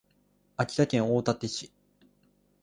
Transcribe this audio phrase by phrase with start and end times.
[0.57, 1.71] 秋田県大館市